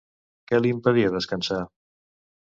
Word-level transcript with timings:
Què 0.51 0.59
li 0.61 0.71
impedia 0.75 1.11
descansar? 1.15 1.59